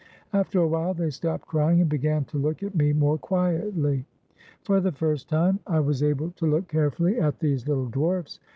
[0.33, 4.05] After a while they stopped crying, and began to look at me more quietly.
[4.63, 8.39] For the first time I was able to look carefuUy at these Uttle dwarfs.